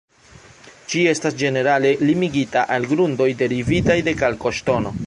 [0.93, 4.99] Ĝi estas ĝenerale limigita al grundoj derivitaj de kalkoŝtono.